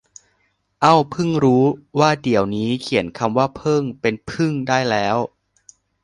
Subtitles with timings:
[0.81, 1.63] เอ้าเพิ่งรู้
[1.99, 5.17] ว่าเดี๋ยวนี้เขียนคำว่าเพิ่งเป็นพึ่งได้แล้ว